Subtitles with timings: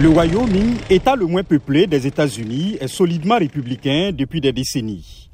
[0.00, 5.28] Le Wyoming, État le moins peuplé des États-Unis, est solidement républicain depuis des décennies.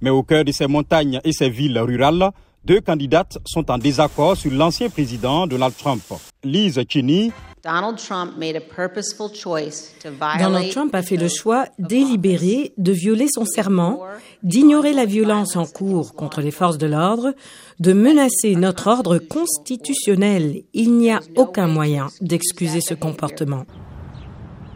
[0.00, 2.30] Mais au cœur de ses montagnes et ses villes rurales,
[2.64, 6.04] deux candidates sont en désaccord sur l'ancien président Donald Trump.
[6.44, 7.32] Liz Cheney
[7.64, 12.74] Donald Trump made a purposeful choice to Donald violate Trump a fait le choix délibéré
[12.78, 14.02] de violer son serment,
[14.44, 17.34] d'ignorer la violence en cours contre les forces de l'ordre,
[17.80, 20.62] de menacer notre ordre constitutionnel.
[20.74, 23.64] Il n'y a aucun moyen d'excuser ce comportement.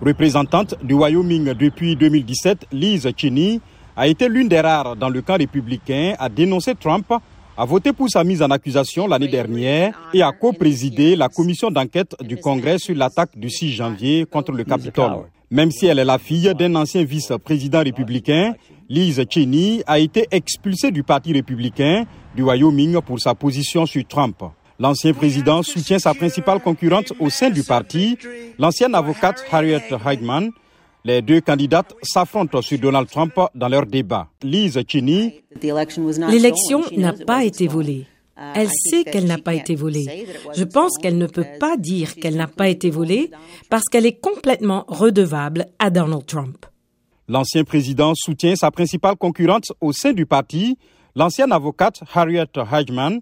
[0.00, 3.60] Représentante du Wyoming depuis 2017, Liz Cheney
[3.96, 7.12] a été l'une des rares dans le camp républicain à dénoncer Trump,
[7.56, 12.14] à voter pour sa mise en accusation l'année dernière et à co-présider la commission d'enquête
[12.22, 15.24] du Congrès sur l'attaque du 6 janvier contre le Capitole.
[15.50, 18.54] Même si elle est la fille d'un ancien vice-président républicain,
[18.88, 22.04] Liz Cheney a été expulsée du Parti républicain
[22.36, 24.44] du Wyoming pour sa position sur Trump.
[24.80, 28.16] L'ancien président soutient sa principale concurrente au sein du parti,
[28.60, 30.52] l'ancienne avocate Harriet Heidman.
[31.04, 34.28] Les deux candidates s'affrontent sur Donald Trump dans leur débat.
[34.40, 35.42] Liz Cheney
[36.28, 38.06] L'élection n'a pas été volée.
[38.54, 40.28] Elle sait qu'elle n'a pas été volée.
[40.54, 43.32] Je pense qu'elle ne peut pas dire qu'elle n'a pas été volée
[43.68, 46.66] parce qu'elle est complètement redevable à Donald Trump.
[47.26, 50.78] L'ancien président soutient sa principale concurrente au sein du parti,
[51.16, 53.20] l'ancienne avocate Harriet Heidman.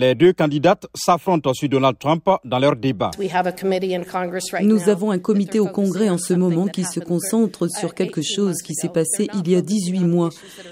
[0.00, 3.10] Les deux candidates s'affrontent sur Donald Trump dans leur débat.
[4.62, 8.62] Nous avons un comité au Congrès en ce moment qui se concentre sur quelque chose
[8.62, 10.30] qui s'est passé il y a 18 mois.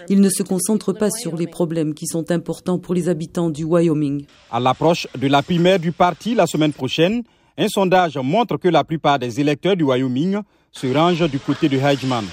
[0.08, 3.64] Il ne se concentre pas sur les problèmes qui sont importants pour les habitants du
[3.64, 4.26] Wyoming.
[4.48, 7.24] À l'approche de la primaire du parti la semaine prochaine,
[7.58, 10.38] un sondage montre que la plupart des électeurs du Wyoming
[10.70, 12.24] se rangent du côté de Heidman.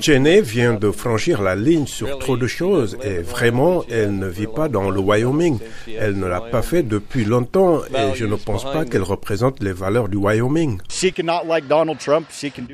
[0.00, 4.46] Cheney vient de franchir la ligne sur trop de choses et vraiment, elle ne vit
[4.46, 5.58] pas dans le Wyoming.
[5.98, 9.72] Elle ne l'a pas fait depuis longtemps et je ne pense pas qu'elle représente les
[9.72, 10.78] valeurs du Wyoming.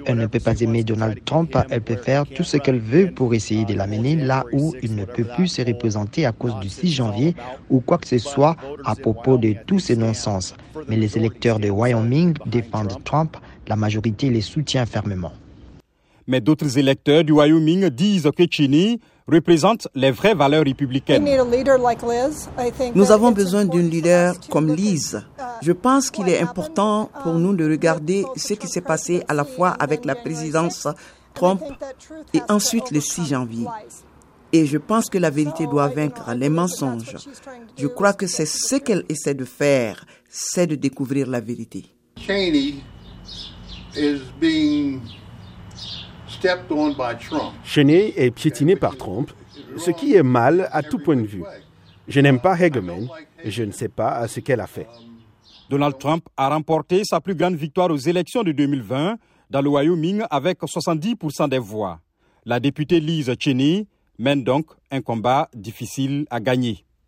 [0.06, 3.32] Elle ne peut pas aimer Donald Trump, elle peut faire tout ce qu'elle veut pour
[3.34, 6.90] essayer de l'amener là où il ne peut plus se représenter à cause du 6
[6.90, 7.34] janvier
[7.70, 10.54] ou quoi que ce soit à propos de tous ces non-sens.
[10.88, 13.36] Mais les électeurs de Wyoming défendent Trump,
[13.68, 15.32] la majorité les soutient fermement.
[16.26, 21.24] Mais d'autres électeurs du Wyoming disent que Cheney représente les vraies valeurs républicaines.
[22.94, 25.22] Nous avons besoin d'une leader comme Liz.
[25.62, 29.44] Je pense qu'il est important pour nous de regarder ce qui s'est passé à la
[29.44, 30.86] fois avec la présidence
[31.34, 31.62] Trump
[32.34, 33.66] et ensuite le 6 janvier.
[34.52, 37.16] Et je pense que la vérité doit vaincre les mensonges.
[37.76, 41.84] Je crois que c'est ce qu'elle essaie de faire, c'est de découvrir la vérité.
[47.64, 49.30] Cheney est piétiné par Trump,
[49.76, 51.42] ce qui est mal à tout point de vue.
[52.06, 53.08] Je n'aime pas Hageman
[53.42, 54.86] et je ne sais pas ce qu'elle a fait.
[55.68, 59.16] Donald Trump a remporté sa plus grande victoire aux élections de 2020
[59.50, 62.00] dans le Wyoming avec 70% des voix.
[62.46, 63.86] La députée Liz Cheney
[64.18, 66.84] mène donc un combat difficile à gagner.